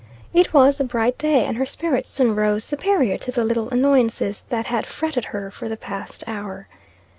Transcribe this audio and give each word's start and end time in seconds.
It 0.33 0.51
was 0.51 0.79
a 0.79 0.83
bright 0.83 1.19
day, 1.19 1.45
and 1.45 1.57
her 1.57 1.65
spirits 1.67 2.09
soon 2.09 2.33
rose 2.35 2.63
superior 2.63 3.19
to 3.19 3.31
the 3.31 3.43
little 3.43 3.69
annoyances 3.69 4.41
that 4.49 4.65
had 4.65 4.87
fretted 4.87 5.25
her 5.25 5.51
for 5.51 5.69
the 5.69 5.77
past 5.77 6.23
hour. 6.25 6.67